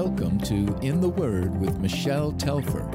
[0.00, 2.88] Welcome to In the Word with Michelle Telfer.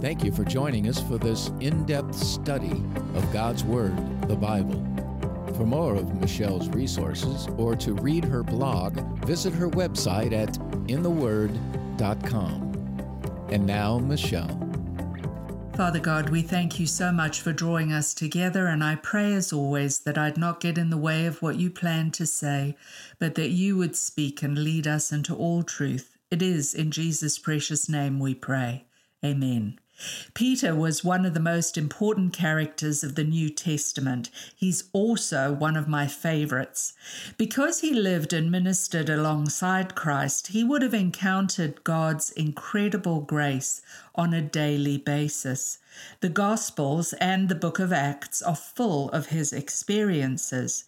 [0.00, 3.96] Thank you for joining us for this in depth study of God's Word,
[4.28, 4.84] the Bible.
[5.56, 10.58] For more of Michelle's resources or to read her blog, visit her website at
[10.90, 11.56] intheword.com.
[13.50, 14.58] And now, Michelle.
[15.74, 19.54] Father God, we thank you so much for drawing us together, and I pray as
[19.54, 22.76] always that I'd not get in the way of what you plan to say,
[23.18, 26.11] but that you would speak and lead us into all truth.
[26.32, 28.86] It is in Jesus' precious name we pray.
[29.22, 29.78] Amen.
[30.34, 34.30] Peter was one of the most important characters of the New Testament.
[34.54, 36.94] He's also one of my favorites.
[37.36, 43.82] Because he lived and ministered alongside Christ, he would have encountered God's incredible grace
[44.14, 45.78] on a daily basis.
[46.20, 50.84] The Gospels and the book of Acts are full of his experiences.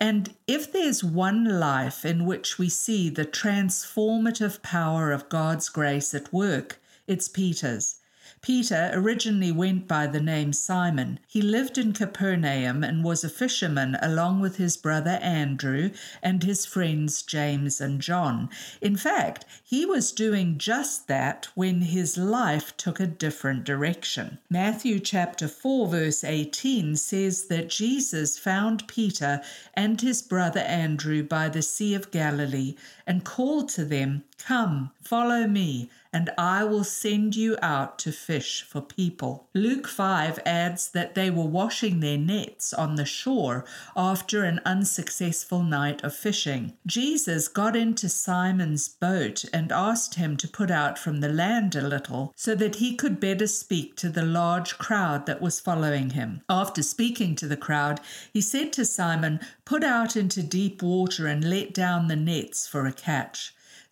[0.00, 6.14] And if there's one life in which we see the transformative power of God's grace
[6.14, 7.96] at work, it's Peter's.
[8.42, 11.20] Peter originally went by the name Simon.
[11.28, 15.90] He lived in Capernaum and was a fisherman along with his brother Andrew
[16.24, 18.50] and his friends James and John.
[18.80, 24.38] In fact, he was doing just that when his life took a different direction.
[24.50, 29.40] Matthew chapter 4 verse 18 says that Jesus found Peter
[29.74, 32.74] and his brother Andrew by the Sea of Galilee
[33.06, 38.62] and called to them, Come, follow me and I will send you out to fish
[38.62, 39.48] for people.
[39.54, 43.64] Luke 5 adds that they were washing their nets on the shore
[43.96, 46.74] after an unsuccessful night of fishing.
[46.86, 51.80] Jesus got into Simon's boat and asked him to put out from the land a
[51.80, 56.42] little so that he could better speak to the large crowd that was following him.
[56.48, 58.00] After speaking to the crowd,
[58.32, 62.86] he said to Simon, Put out into deep water and let down the nets for
[62.86, 63.54] a catch.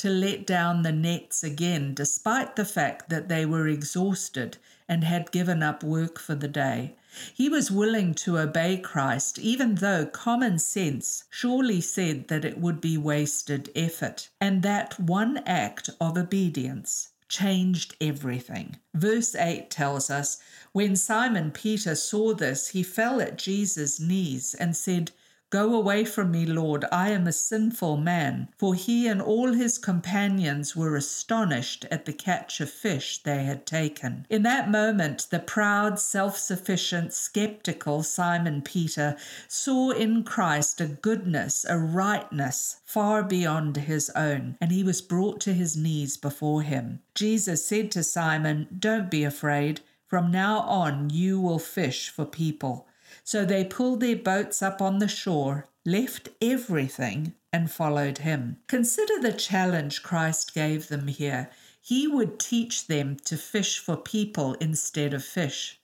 [0.00, 4.56] to let down the nets again, despite the fact that they were exhausted
[4.88, 6.94] and had given up work for the day.
[7.34, 12.80] He was willing to obey Christ, even though common sense surely said that it would
[12.80, 14.30] be wasted effort.
[14.40, 18.76] And that one act of obedience changed everything.
[18.94, 20.38] Verse 8 tells us
[20.72, 25.10] When Simon Peter saw this, he fell at Jesus' knees and said,
[25.50, 28.50] Go away from me, Lord, I am a sinful man.
[28.56, 33.66] For he and all his companions were astonished at the catch of fish they had
[33.66, 34.26] taken.
[34.30, 39.16] In that moment, the proud, self sufficient, skeptical Simon Peter
[39.48, 45.40] saw in Christ a goodness, a rightness far beyond his own, and he was brought
[45.40, 47.00] to his knees before him.
[47.16, 49.80] Jesus said to Simon, Don't be afraid.
[50.06, 52.86] From now on, you will fish for people.
[53.30, 58.56] So they pulled their boats up on the shore, left everything, and followed him.
[58.66, 61.48] Consider the challenge Christ gave them here.
[61.80, 65.78] He would teach them to fish for people instead of fish.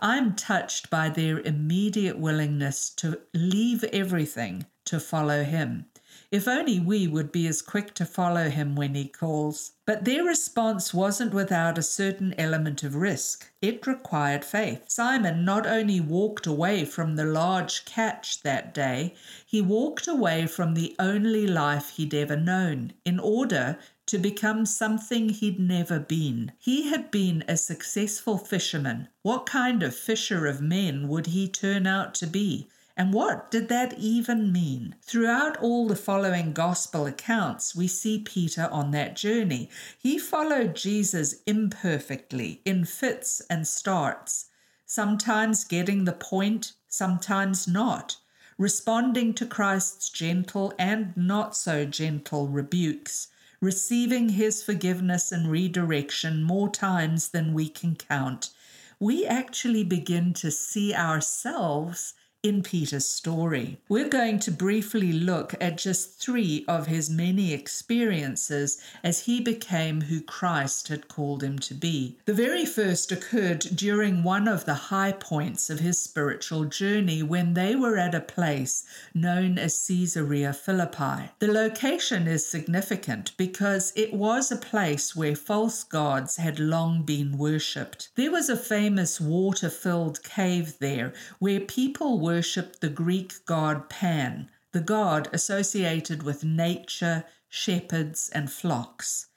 [0.00, 5.86] I'm touched by their immediate willingness to leave everything to follow him.
[6.30, 9.72] If only we would be as quick to follow him when he calls.
[9.86, 13.50] But their response wasn't without a certain element of risk.
[13.62, 14.84] It required faith.
[14.88, 19.14] Simon not only walked away from the large catch that day,
[19.46, 25.30] he walked away from the only life he'd ever known in order to become something
[25.30, 26.52] he'd never been.
[26.58, 29.08] He had been a successful fisherman.
[29.22, 32.68] What kind of fisher of men would he turn out to be?
[32.98, 34.96] And what did that even mean?
[35.02, 39.70] Throughout all the following gospel accounts, we see Peter on that journey.
[39.96, 44.46] He followed Jesus imperfectly, in fits and starts,
[44.84, 48.16] sometimes getting the point, sometimes not,
[48.58, 53.28] responding to Christ's gentle and not so gentle rebukes,
[53.60, 58.50] receiving his forgiveness and redirection more times than we can count.
[58.98, 62.14] We actually begin to see ourselves
[62.44, 63.78] in Peter's story.
[63.88, 70.02] We're going to briefly look at just three of his many experiences as he became
[70.02, 72.16] who Christ had called him to be.
[72.26, 77.54] The very first occurred during one of the high points of his spiritual journey when
[77.54, 81.30] they were at a place known as Caesarea Philippi.
[81.40, 87.36] The location is significant because it was a place where false gods had long been
[87.36, 88.10] worshipped.
[88.14, 94.50] There was a famous water filled cave there where people worshipped the Greek god Pan,
[94.72, 99.28] the god associated with nature, shepherds, and flocks.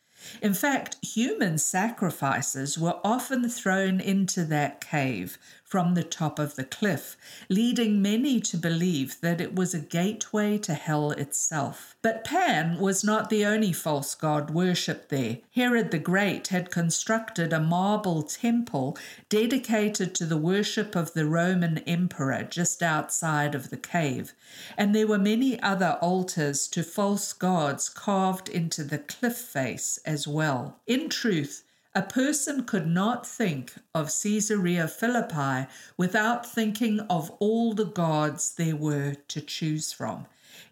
[0.41, 5.38] In fact, human sacrifices were often thrown into that cave
[5.71, 7.15] from the top of the cliff,
[7.47, 11.95] leading many to believe that it was a gateway to hell itself.
[12.01, 15.38] But Pan was not the only false god worshipped there.
[15.56, 18.97] Herod the Great had constructed a marble temple
[19.29, 24.33] dedicated to the worship of the Roman emperor just outside of the cave,
[24.77, 30.27] and there were many other altars to false gods carved into the cliff face as
[30.27, 30.81] well.
[30.85, 37.85] In truth, a person could not think of Caesarea Philippi without thinking of all the
[37.85, 40.25] gods there were to choose from.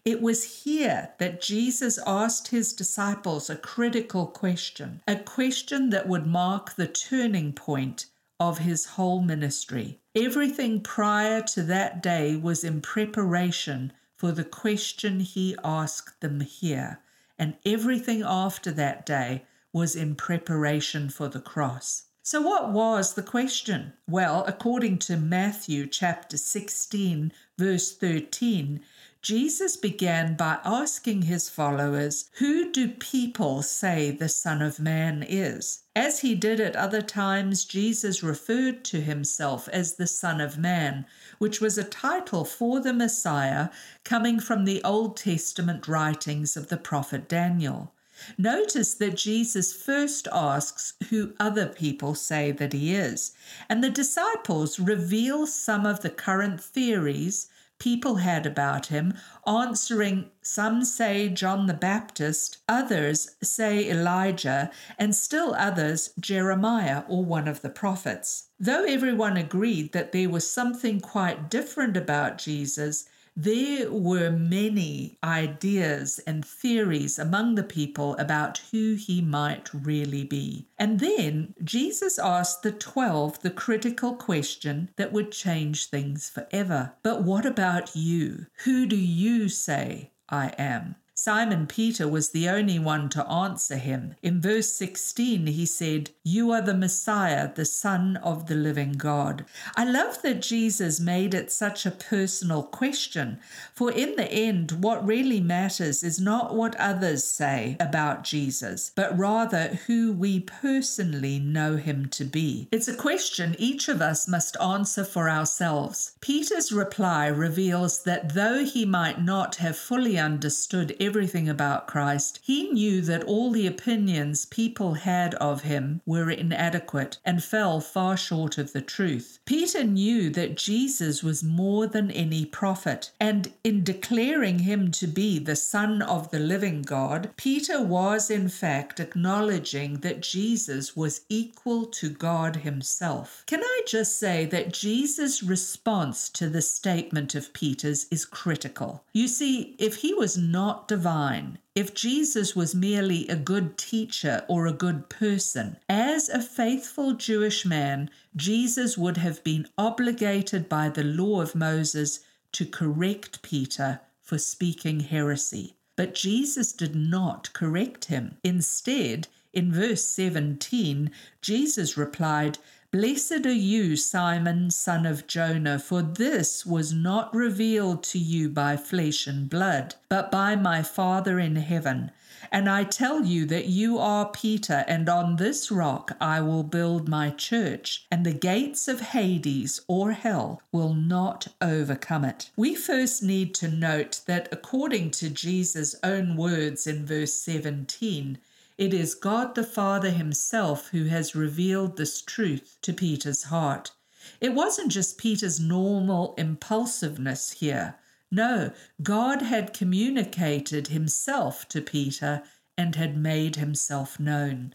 [0.06, 6.26] It was here that Jesus asked his disciples a critical question, a question that would
[6.26, 8.06] mark the turning point
[8.40, 10.00] of his whole ministry.
[10.16, 17.00] Everything prior to that day was in preparation for the question he asked them here,
[17.38, 22.04] and everything after that day was in preparation for the cross.
[22.22, 23.94] So, what was the question?
[24.08, 28.82] Well, according to Matthew chapter 16, verse 13,
[29.22, 35.84] Jesus began by asking his followers, Who do people say the Son of Man is?
[35.96, 41.06] As he did at other times, Jesus referred to himself as the Son of Man,
[41.38, 43.70] which was a title for the Messiah
[44.04, 47.94] coming from the Old Testament writings of the prophet Daniel.
[48.38, 53.32] Notice that Jesus first asks who other people say that he is,
[53.70, 57.50] and the disciples reveal some of the current theories
[57.80, 59.14] people had about him,
[59.48, 67.48] answering some say John the Baptist, others say Elijah, and still others Jeremiah or one
[67.48, 68.50] of the prophets.
[68.60, 76.20] Though everyone agreed that there was something quite different about Jesus, there were many ideas
[76.28, 80.68] and theories among the people about who he might really be.
[80.78, 86.94] And then Jesus asked the twelve the critical question that would change things forever.
[87.04, 88.48] But what about you?
[88.64, 90.96] Who do you say I am?
[91.22, 94.16] Simon Peter was the only one to answer him.
[94.24, 99.44] In verse 16, he said, You are the Messiah, the Son of the living God.
[99.76, 103.38] I love that Jesus made it such a personal question,
[103.74, 109.20] for in the end, what really matters is not what others say about Jesus, but
[109.20, 112.70] rather who we personally know him to be.
[112.72, 116.14] It's a question each of us must answer for ourselves.
[116.22, 122.70] Peter's reply reveals that though he might not have fully understood everything about Christ, he
[122.70, 128.60] knew that all the opinions people had of him were inadequate and fell far short
[128.60, 129.40] of the truth.
[129.46, 135.40] Peter knew that Jesus was more than any prophet, and in declaring him to be
[135.40, 141.88] the Son of the living God, Peter was in fact acknowledging that Jesus was equal
[141.88, 143.44] to God himself.
[143.48, 149.04] Can I just say that Jesus' response to the statement of Peter's is critical?
[149.12, 154.68] You see, if he was not divine, if Jesus was merely a good teacher or
[154.68, 161.06] a good person, as a faithful Jewish man, Jesus would have been obligated by the
[161.06, 162.20] law of Moses
[162.52, 165.78] to correct Peter for speaking heresy.
[165.96, 168.36] But Jesus did not correct him.
[168.44, 172.58] Instead, in verse 17, Jesus replied,
[172.92, 178.78] Blessed are you, Simon, son of Jonah, for this was not revealed to you by
[178.78, 182.10] flesh and blood, but by my Father in heaven.
[182.52, 187.08] And I tell you that you are Peter, and on this rock I will build
[187.08, 192.50] my church, and the gates of Hades or hell will not overcome it.
[192.56, 198.40] We first need to note that according to Jesus' own words in verse 17,
[198.80, 203.92] it is God the Father Himself who has revealed this truth to Peter's heart.
[204.40, 207.96] It wasn't just Peter's normal impulsiveness here.
[208.32, 208.72] No,
[209.04, 212.42] God had communicated Himself to Peter
[212.78, 214.74] and had made Himself known.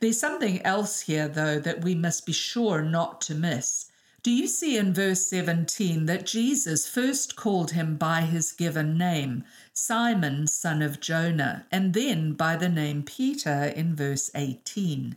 [0.00, 3.90] There's something else here, though, that we must be sure not to miss.
[4.28, 9.42] Do you see in verse 17 that Jesus first called him by his given name,
[9.72, 15.16] Simon, son of Jonah, and then by the name Peter in verse 18?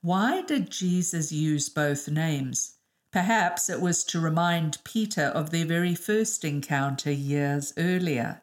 [0.00, 2.72] Why did Jesus use both names?
[3.12, 8.42] Perhaps it was to remind Peter of their very first encounter years earlier.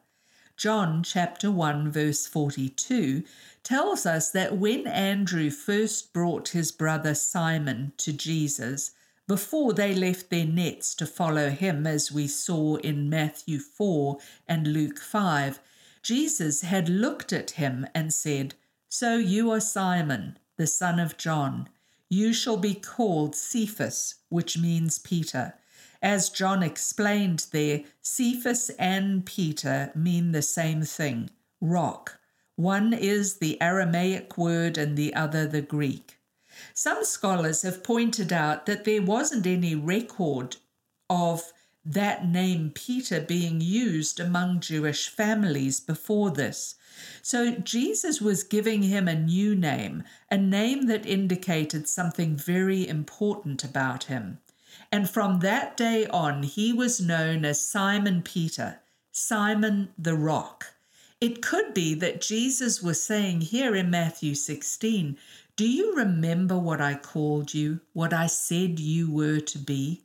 [0.56, 3.22] John chapter 1 verse 42
[3.62, 8.92] tells us that when Andrew first brought his brother Simon to Jesus,
[9.28, 14.68] before they left their nets to follow him, as we saw in Matthew 4 and
[14.68, 15.60] Luke 5,
[16.02, 18.54] Jesus had looked at him and said,
[18.88, 21.68] So you are Simon, the son of John.
[22.08, 25.54] You shall be called Cephas, which means Peter.
[26.00, 31.30] As John explained there, Cephas and Peter mean the same thing
[31.60, 32.20] rock.
[32.54, 36.15] One is the Aramaic word and the other the Greek.
[36.74, 40.56] Some scholars have pointed out that there wasn't any record
[41.08, 41.52] of
[41.84, 46.74] that name Peter being used among Jewish families before this.
[47.22, 53.62] So Jesus was giving him a new name, a name that indicated something very important
[53.62, 54.38] about him.
[54.90, 58.80] And from that day on, he was known as Simon Peter,
[59.12, 60.74] Simon the Rock.
[61.18, 65.16] It could be that Jesus was saying here in Matthew 16,
[65.56, 70.02] Do you remember what I called you, what I said you were to be?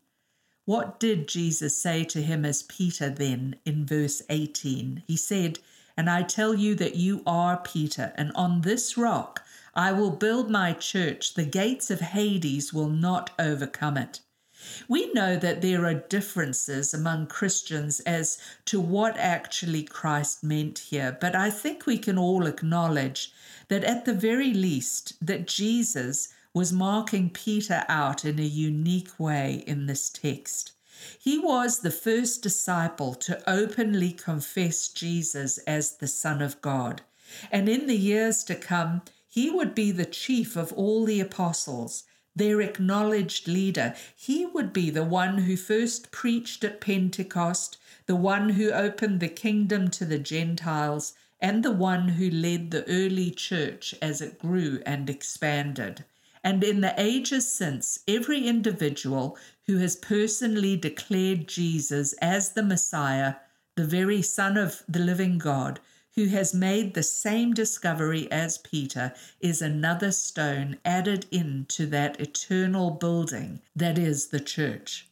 [0.64, 5.04] What did Jesus say to him as Peter then in verse 18?
[5.06, 5.60] He said,
[5.98, 9.44] And I tell you that you are Peter, and on this rock
[9.76, 11.34] I will build my church.
[11.34, 14.22] The gates of Hades will not overcome it.
[14.88, 21.18] We know that there are differences among Christians as to what actually Christ meant here,
[21.20, 23.32] but I think we can all acknowledge
[23.70, 29.64] that at the very least that Jesus was marking Peter out in a unique way
[29.66, 30.74] in this text.
[31.18, 37.02] He was the first disciple to openly confess Jesus as the Son of God.
[37.52, 42.04] And in the years to come, he would be the chief of all the apostles
[42.36, 43.94] their acknowledged leader.
[44.16, 49.28] He would be the one who first preached at Pentecost, the one who opened the
[49.28, 54.82] kingdom to the Gentiles, and the one who led the early church as it grew
[54.86, 56.06] and expanded.
[56.44, 63.36] And in the ages since, every individual who has personally declared Jesus as the Messiah,
[63.76, 65.80] the very Son of the living God,
[66.16, 72.92] who has made the same discovery as Peter, is another stone added into that eternal
[72.92, 75.08] building that is the church.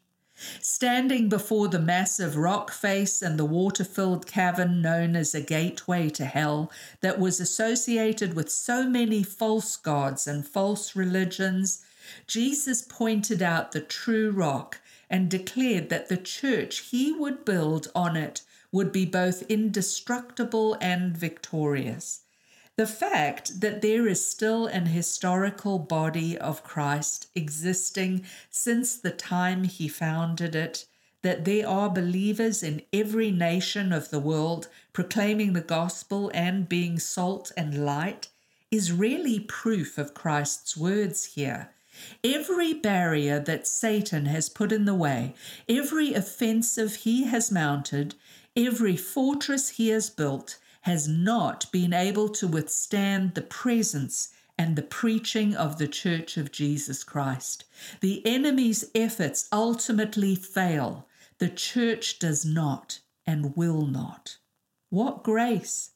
[0.62, 6.10] Standing before the massive rock face and the water filled cavern known as a gateway
[6.12, 11.84] to hell, that was associated with so many false gods and false religions,
[12.26, 14.80] Jesus pointed out the true rock
[15.10, 18.42] and declared that the church he would build on it
[18.72, 22.22] would be both indestructible and victorious.
[22.76, 29.66] The fact that there is still an historical body of Christ existing since the time
[29.66, 30.86] he founded it,
[31.22, 37.00] that there are believers in every nation of the world proclaiming the gospel and being
[37.00, 38.30] salt and light,
[38.72, 41.72] is really proof of Christ's words here.
[42.24, 45.34] Every barrier that Satan has put in the way,
[45.68, 48.16] every offensive he has mounted,
[48.60, 54.82] Every fortress he has built has not been able to withstand the presence and the
[54.82, 57.64] preaching of the Church of Jesus Christ.
[58.02, 61.08] The enemy's efforts ultimately fail.
[61.38, 64.40] The church does not and will not.
[64.90, 65.92] What grace!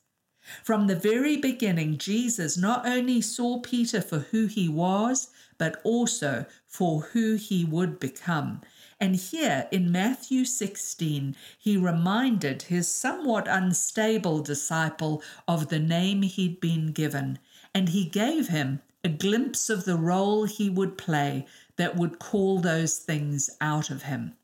[0.64, 5.28] From the very beginning, Jesus not only saw Peter for who he was,
[5.58, 8.62] but also for who he would become.
[9.04, 16.62] And here in Matthew 16, he reminded his somewhat unstable disciple of the name he'd
[16.62, 17.38] been given,
[17.74, 21.46] and he gave him a glimpse of the role he would play
[21.76, 24.38] that would call those things out of him.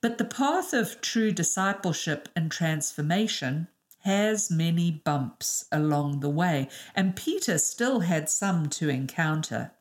[0.00, 3.66] But the path of true discipleship and transformation
[4.02, 9.72] has many bumps along the way, and Peter still had some to encounter.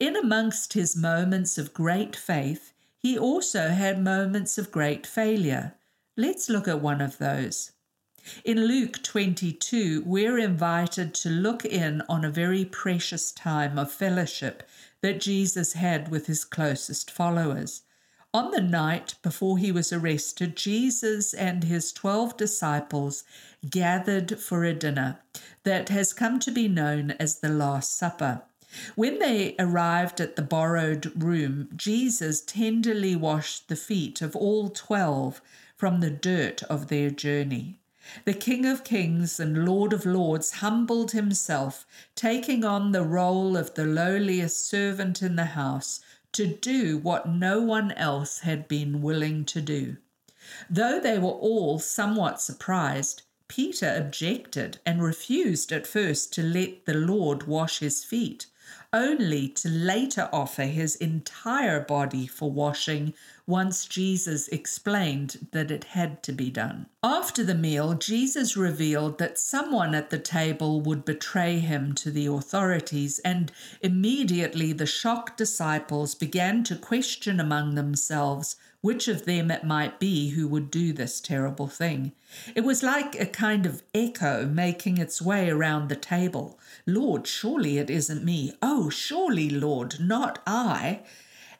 [0.00, 2.71] In amongst his moments of great faith,
[3.02, 5.74] he also had moments of great failure.
[6.16, 7.72] Let's look at one of those.
[8.44, 14.62] In Luke 22, we're invited to look in on a very precious time of fellowship
[15.00, 17.82] that Jesus had with his closest followers.
[18.32, 23.24] On the night before he was arrested, Jesus and his 12 disciples
[23.68, 25.18] gathered for a dinner
[25.64, 28.42] that has come to be known as the Last Supper.
[28.94, 35.42] When they arrived at the borrowed room, Jesus tenderly washed the feet of all twelve
[35.76, 37.80] from the dirt of their journey.
[38.24, 43.74] The King of Kings and Lord of Lords humbled himself, taking on the role of
[43.74, 46.00] the lowliest servant in the house
[46.32, 49.98] to do what no one else had been willing to do.
[50.70, 56.94] Though they were all somewhat surprised, Peter objected and refused at first to let the
[56.94, 58.46] Lord wash his feet
[58.92, 63.14] only to later offer his entire body for washing
[63.46, 66.86] once Jesus explained that it had to be done.
[67.02, 72.26] After the meal, Jesus revealed that someone at the table would betray him to the
[72.26, 79.64] authorities, and immediately the shocked disciples began to question among themselves which of them it
[79.64, 82.12] might be who would do this terrible thing.
[82.54, 86.58] It was like a kind of echo making its way around the table.
[86.84, 88.52] Lord, surely it isn't me.
[88.60, 91.00] Oh, surely, Lord, not I.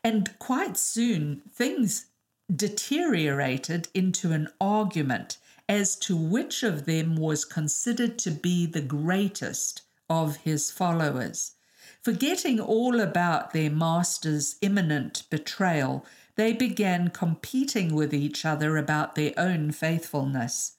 [0.05, 2.07] And quite soon things
[2.55, 5.39] deteriorated into an argument
[5.69, 11.53] as to which of them was considered to be the greatest of his followers.
[12.03, 16.05] Forgetting all about their master's imminent betrayal,
[16.43, 20.73] they began competing with each other about their own faithfulness.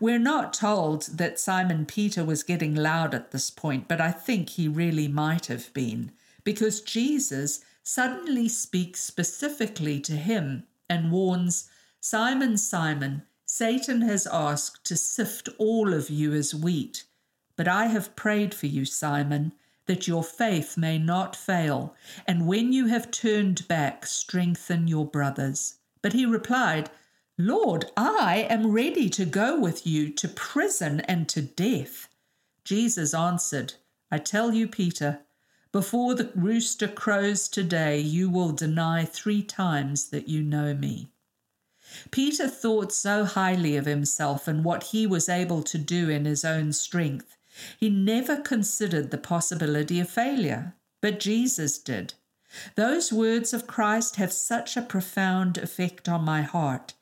[0.00, 4.48] We're not told that Simon Peter was getting loud at this point, but I think
[4.48, 6.12] he really might have been,
[6.44, 11.68] because Jesus suddenly speaks specifically to him and warns
[12.00, 17.04] Simon, Simon, Satan has asked to sift all of you as wheat,
[17.54, 19.52] but I have prayed for you, Simon
[19.86, 21.94] that your faith may not fail,
[22.26, 25.74] and when you have turned back, strengthen your brothers.
[26.02, 26.90] But he replied,
[27.38, 32.08] Lord, I am ready to go with you to prison and to death.
[32.64, 33.74] Jesus answered,
[34.10, 35.20] I tell you, Peter,
[35.72, 41.08] before the rooster crows today, you will deny three times that you know me.
[42.10, 46.44] Peter thought so highly of himself and what he was able to do in his
[46.44, 47.36] own strength
[47.78, 52.14] he never considered the possibility of failure, but Jesus did.
[52.74, 56.94] Those words of Christ have such a profound effect on my heart.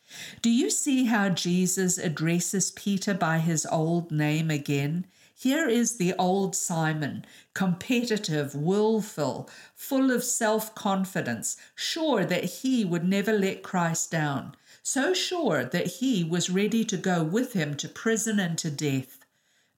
[0.42, 5.06] Do you see how Jesus addresses Peter by his old name again?
[5.34, 13.04] Here is the old Simon, competitive, willful, full of self confidence, sure that he would
[13.04, 17.88] never let Christ down, so sure that he was ready to go with him to
[17.88, 19.19] prison and to death.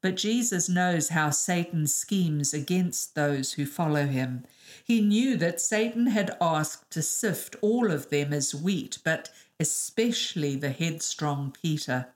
[0.02, 4.44] But Jesus knows how Satan schemes against those who follow him.
[4.84, 10.56] He knew that Satan had asked to sift all of them as wheat, but especially
[10.56, 12.08] the headstrong Peter.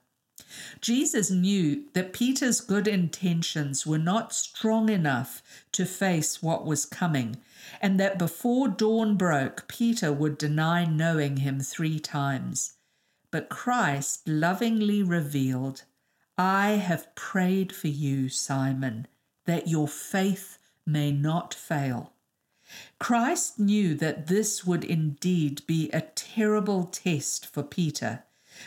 [0.81, 7.37] Jesus knew that Peter's good intentions were not strong enough to face what was coming,
[7.81, 12.73] and that before dawn broke, Peter would deny knowing him three times.
[13.31, 15.83] But Christ lovingly revealed
[16.37, 19.07] I have prayed for you, Simon,
[19.45, 22.13] that your faith may not fail.
[22.99, 28.23] Christ knew that this would indeed be a terrible test for Peter,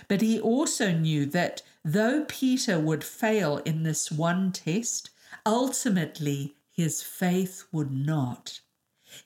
[0.08, 5.10] but he also knew that though Peter would fail in this one test,
[5.46, 8.60] ultimately his faith would not.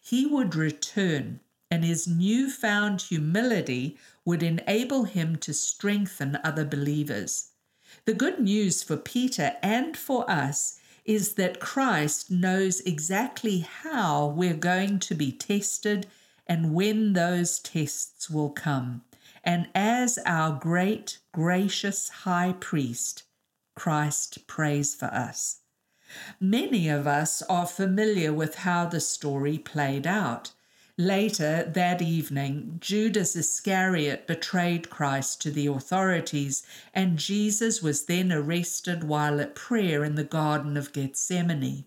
[0.02, 7.50] He would return, and his new-found humility would enable him to strengthen other believers.
[8.06, 14.52] The good news for Peter and for us is that Christ knows exactly how we're
[14.52, 16.06] going to be tested
[16.46, 19.02] and when those tests will come.
[19.42, 23.22] And as our great, gracious high priest,
[23.74, 25.60] Christ prays for us.
[26.38, 30.52] Many of us are familiar with how the story played out.
[30.96, 36.62] Later that evening, Judas Iscariot betrayed Christ to the authorities,
[36.94, 41.84] and Jesus was then arrested while at prayer in the Garden of Gethsemane.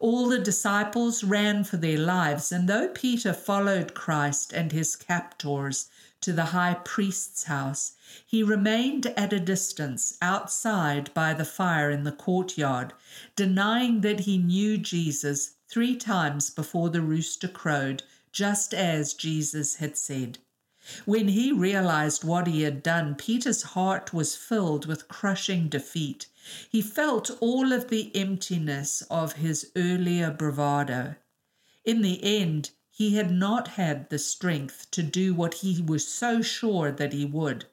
[0.00, 5.88] All the disciples ran for their lives, and though Peter followed Christ and his captors
[6.20, 7.92] to the high priest's house,
[8.26, 12.92] he remained at a distance outside by the fire in the courtyard,
[13.34, 18.02] denying that he knew Jesus three times before the rooster crowed
[18.32, 20.38] just as Jesus had said.
[21.04, 26.26] When he realized what he had done, Peter's heart was filled with crushing defeat.
[26.68, 31.14] He felt all of the emptiness of his earlier bravado.
[31.84, 36.42] In the end, he had not had the strength to do what he was so
[36.42, 37.66] sure that he would,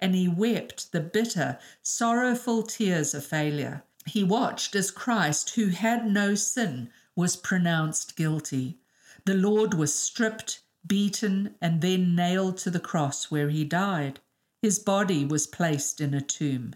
[0.00, 3.84] and he wept the bitter, sorrowful tears of failure.
[4.06, 8.78] He watched as Christ, who had no sin, was pronounced guilty.
[9.26, 14.20] The Lord was stripped, beaten, and then nailed to the cross where he died.
[14.62, 16.74] His body was placed in a tomb.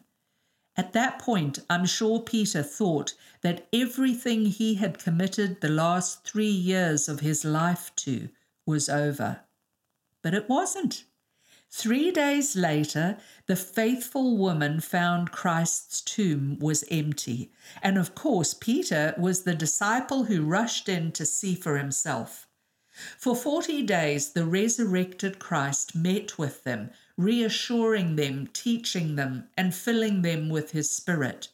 [0.77, 6.51] At that point, I'm sure Peter thought that everything he had committed the last three
[6.51, 8.31] years of his life to
[8.67, 9.43] was over.
[10.21, 11.05] But it wasn't.
[11.73, 17.53] Three days later, the faithful woman found Christ's tomb was empty.
[17.81, 22.49] And of course, Peter was the disciple who rushed in to see for himself.
[23.17, 30.23] For 40 days, the resurrected Christ met with them, reassuring them, teaching them, and filling
[30.23, 31.49] them with his Spirit.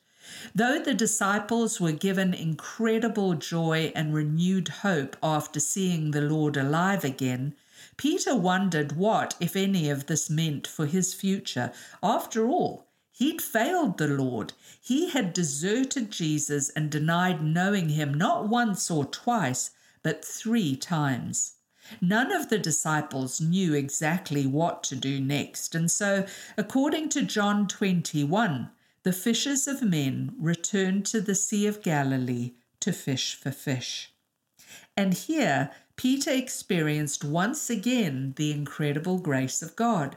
[0.55, 7.05] Though the disciples were given incredible joy and renewed hope after seeing the Lord alive
[7.05, 7.55] again,
[7.97, 11.73] Peter wondered what, if any, of this meant for his future.
[12.03, 14.53] After all, he'd failed the Lord.
[14.81, 19.71] He had deserted Jesus and denied knowing him not once or twice,
[20.03, 21.55] but three times.
[22.01, 27.69] None of the disciples knew exactly what to do next, and so, according to John
[27.69, 28.71] 21,
[29.05, 34.13] the fishers of men returned to the Sea of Galilee to fish for fish.
[34.97, 40.17] And here, Peter experienced once again the incredible grace of God.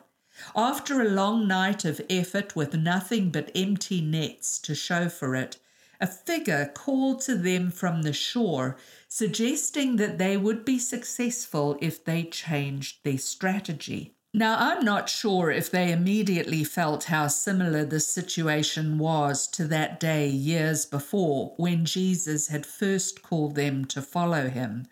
[0.56, 5.58] After a long night of effort with nothing but empty nets to show for it,
[6.00, 8.78] a figure called to them from the shore,
[9.10, 14.16] suggesting that they would be successful if they changed their strategy.
[14.34, 20.00] Now, I'm not sure if they immediately felt how similar the situation was to that
[20.00, 24.86] day years before when Jesus had first called them to follow him.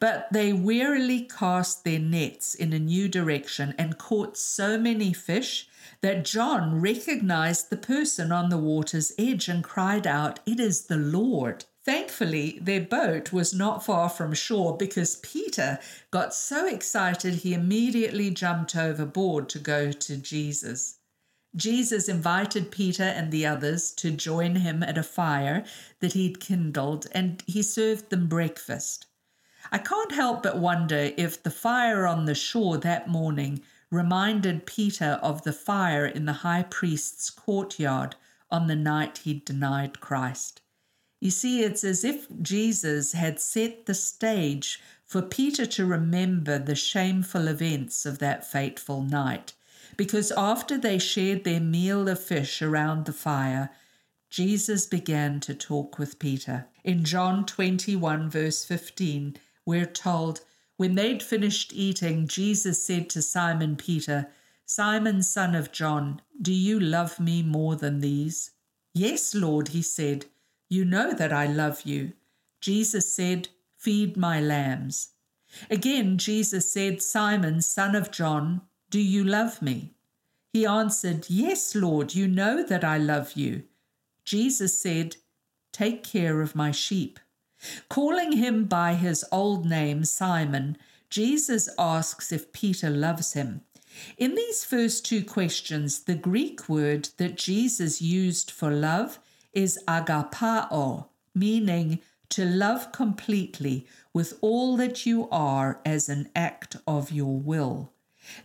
[0.00, 5.66] But they wearily cast their nets in a new direction and caught so many fish
[6.02, 10.98] that John recognized the person on the water's edge and cried out, It is the
[10.98, 11.64] Lord.
[11.84, 15.78] Thankfully, their boat was not far from shore because Peter
[16.10, 20.98] got so excited he immediately jumped overboard to go to Jesus.
[21.54, 25.62] Jesus invited Peter and the others to join him at a fire
[26.00, 29.06] that he'd kindled, and he served them breakfast.
[29.70, 35.20] I can't help but wonder if the fire on the shore that morning reminded Peter
[35.22, 38.16] of the fire in the high priest's courtyard
[38.50, 40.62] on the night he'd denied Christ.
[41.24, 46.74] You see, it's as if Jesus had set the stage for Peter to remember the
[46.74, 49.54] shameful events of that fateful night,
[49.96, 53.70] because after they shared their meal of fish around the fire,
[54.28, 56.66] Jesus began to talk with Peter.
[56.84, 60.42] In John 21, verse 15, we're told,
[60.76, 64.28] when they'd finished eating, Jesus said to Simon Peter,
[64.66, 68.50] Simon, son of John, do you love me more than these?
[68.92, 70.26] Yes, Lord, he said,
[70.68, 72.12] you know that I love you.
[72.60, 75.10] Jesus said, Feed my lambs.
[75.70, 79.94] Again, Jesus said, Simon, son of John, do you love me?
[80.52, 83.64] He answered, Yes, Lord, you know that I love you.
[84.24, 85.16] Jesus said,
[85.72, 87.18] Take care of my sheep.
[87.88, 90.76] Calling him by his old name, Simon,
[91.10, 93.62] Jesus asks if Peter loves him.
[94.16, 99.18] In these first two questions, the Greek word that Jesus used for love
[99.54, 107.12] is agapao, meaning to love completely with all that you are as an act of
[107.12, 107.92] your will.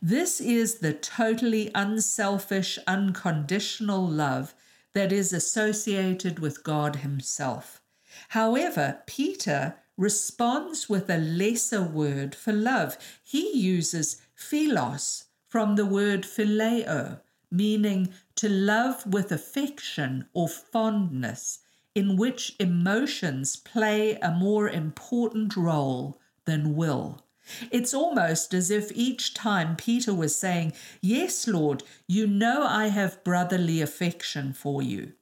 [0.02, 4.54] This is the totally unselfish, unconditional love
[4.93, 7.82] that is associated with God Himself.
[8.30, 12.98] However, Peter responds with a lesser word for love.
[13.24, 21.59] He uses philos from the word phileo, meaning to love with affection or fondness,
[21.95, 27.23] in which emotions play a more important role than will.
[27.71, 33.23] It's almost as if each time Peter was saying, Yes, Lord, you know I have
[33.23, 35.13] brotherly affection for you.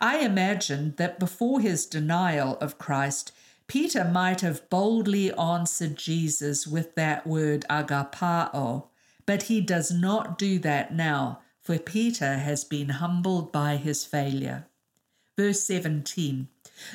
[0.00, 3.32] I imagine that before his denial of Christ,
[3.66, 8.88] Peter might have boldly answered Jesus with that word agapao,
[9.24, 14.66] but he does not do that now, for Peter has been humbled by his failure.
[15.38, 16.48] Verse 17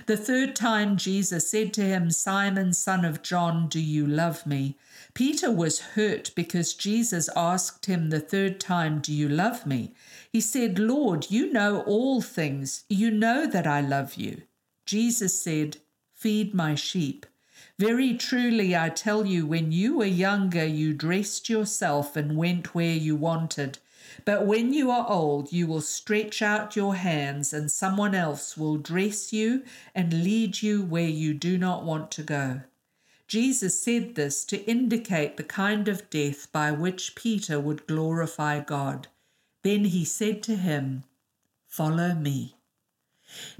[0.06, 4.78] The third time Jesus said to him, Simon, son of John, do you love me?
[5.14, 9.94] Peter was hurt because Jesus asked him the third time, Do you love me?
[10.32, 12.84] He said, Lord, you know all things.
[12.90, 14.44] You know that I love you.
[14.86, 15.78] Jesus said,
[16.14, 17.26] Feed my sheep.
[17.80, 22.96] Very truly, I tell you, when you were younger, you dressed yourself and went where
[22.96, 23.80] you wanted.
[24.28, 28.76] But when you are old, you will stretch out your hands, and someone else will
[28.76, 29.64] dress you
[29.96, 32.64] and lead you where you do not want to go.
[33.30, 39.08] Jesus said this to indicate the kind of death by which Peter would glorify God.
[39.62, 41.06] Then he said to him,
[41.66, 42.58] Follow me.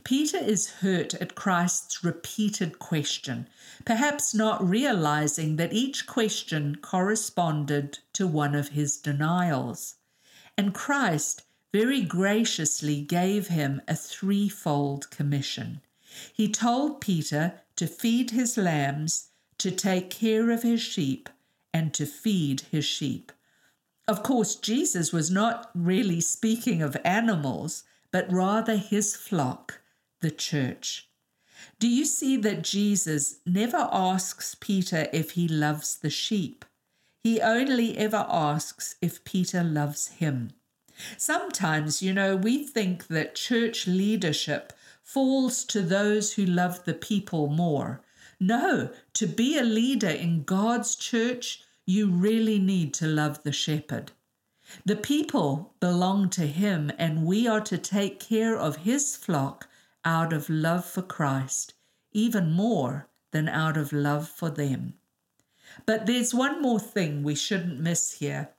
[0.04, 3.48] Peter is hurt at Christ's repeated question,
[3.86, 9.96] perhaps not realizing that each question corresponded to one of his denials.
[10.58, 15.82] And Christ very graciously gave him a threefold commission.
[16.34, 21.30] He told Peter to feed his lambs, to take care of his sheep,
[21.74, 23.32] and to feed his sheep.
[24.08, 29.82] Of course, Jesus was not really speaking of animals, but rather his flock,
[30.22, 31.10] the church.
[31.80, 36.66] Do you see that Jesus never asks Peter if he loves the sheep?
[37.28, 40.52] He only ever asks if Peter loves him.
[41.18, 44.72] Sometimes, you know, we think that church leadership
[45.04, 48.02] falls to those who love the people more.
[48.40, 54.14] No, to be a leader in God's church, you really need to love the shepherd.
[54.86, 59.68] The people belong to him, and we are to take care of his flock
[60.06, 61.74] out of love for Christ,
[62.14, 64.94] even more than out of love for them.
[65.86, 68.50] But there's one more thing we shouldn't miss here.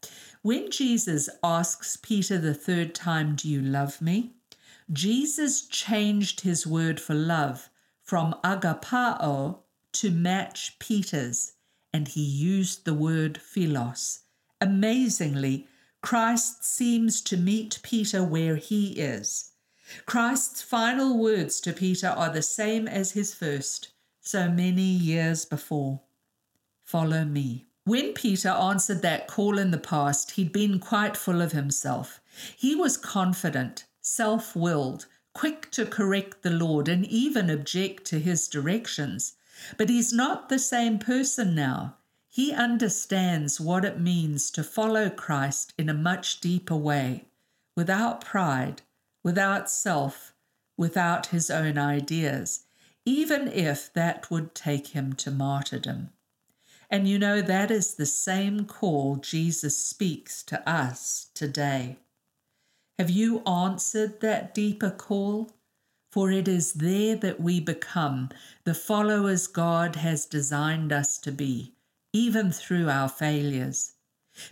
[0.43, 4.35] When Jesus asks Peter the third time, Do you love me?
[4.93, 7.69] Jesus changed his word for love
[8.03, 9.59] from agapao
[9.93, 11.53] to match Peter's,
[11.93, 14.21] and he used the word philos.
[14.61, 15.67] Amazingly,
[16.03, 19.53] Christ seems to meet Peter where he is.
[20.07, 26.01] Christ's final words to Peter are the same as his first, so many years before.
[26.89, 27.67] Follow me.
[27.85, 32.19] When Peter answered that call in the past, he'd been quite full of himself.
[32.57, 38.49] He was confident, self willed, quick to correct the Lord, and even object to his
[38.49, 39.35] directions.
[39.77, 41.99] But he's not the same person now.
[42.27, 47.27] He understands what it means to follow Christ in a much deeper way,
[47.77, 48.81] without pride,
[49.23, 50.33] without self,
[50.79, 52.65] without his own ideas,
[53.05, 56.13] even if that would take him to martyrdom.
[56.91, 61.99] And you know, that is the same call Jesus speaks to us today.
[62.99, 65.51] Have you answered that deeper call?
[66.11, 68.31] For it is there that we become
[68.65, 71.75] the followers God has designed us to be,
[72.15, 73.93] even through our failures.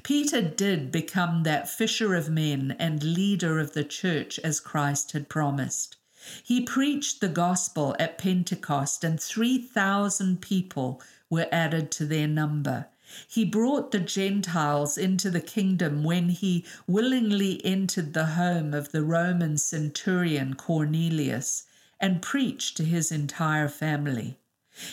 [0.02, 5.28] Peter did become that fisher of men and leader of the church as Christ had
[5.28, 5.96] promised.
[6.42, 12.86] He preached the gospel at Pentecost, and 3,000 people were added to their number.
[13.28, 19.04] He brought the Gentiles into the kingdom when he willingly entered the home of the
[19.04, 21.64] Roman centurion Cornelius
[22.00, 24.38] and preached to his entire family.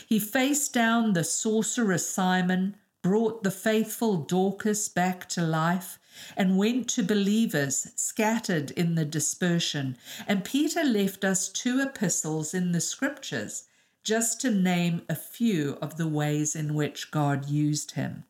[0.08, 6.00] He faced down the sorcerer Simon, brought the faithful Dorcas back to life,
[6.38, 9.98] and went to believers scattered in the dispersion.
[10.28, 13.65] And Peter left us two epistles in the scriptures
[14.03, 18.25] just to name a few of the ways in which God used him.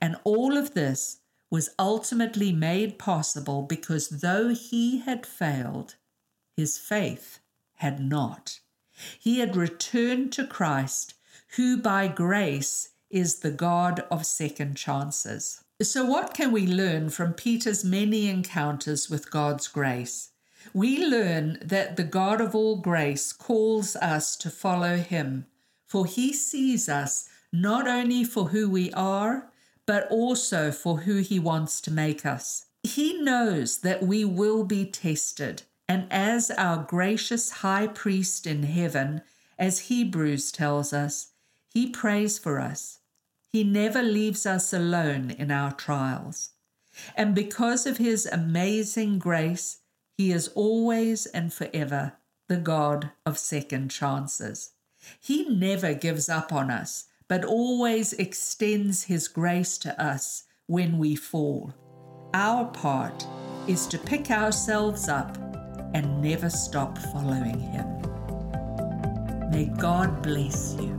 [0.00, 1.18] And all of this
[1.50, 5.96] was ultimately made possible because though he had failed,
[6.56, 7.40] his faith
[7.76, 8.60] had not.
[9.18, 11.14] He had returned to Christ,
[11.56, 15.62] who by grace is the God of second chances.
[15.80, 20.31] So, what can we learn from Peter's many encounters with God's grace?
[20.72, 25.46] We learn that the God of all grace calls us to follow him,
[25.86, 29.50] for he sees us not only for who we are,
[29.86, 32.66] but also for who he wants to make us.
[32.82, 39.22] He knows that we will be tested, and as our gracious high priest in heaven,
[39.58, 41.32] as Hebrews tells us,
[41.72, 42.98] he prays for us.
[43.50, 46.50] He never leaves us alone in our trials.
[47.14, 49.78] And because of his amazing grace,
[50.16, 52.14] he is always and forever
[52.48, 54.72] the God of second chances.
[55.20, 61.16] He never gives up on us, but always extends His grace to us when we
[61.16, 61.72] fall.
[62.34, 63.26] Our part
[63.66, 65.36] is to pick ourselves up
[65.94, 67.86] and never stop following Him.
[69.50, 70.98] May God bless you.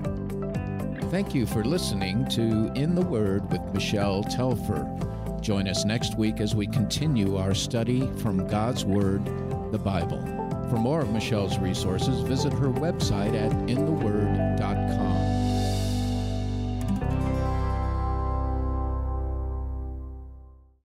[1.09, 5.12] Thank you for listening to In the Word with Michelle Telfer.
[5.43, 9.25] Join us next week as we continue our study from God's Word,
[9.73, 10.21] the Bible.
[10.69, 15.12] For more of Michelle's resources, visit her website at intheword.org.